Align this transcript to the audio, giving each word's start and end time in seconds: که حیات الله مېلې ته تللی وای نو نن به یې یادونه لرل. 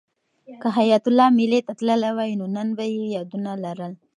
که 0.61 0.67
حیات 0.77 1.03
الله 1.09 1.27
مېلې 1.37 1.59
ته 1.67 1.73
تللی 1.79 2.11
وای 2.15 2.31
نو 2.39 2.45
نن 2.55 2.67
به 2.77 2.83
یې 2.93 3.05
یادونه 3.15 3.51
لرل. 3.63 3.93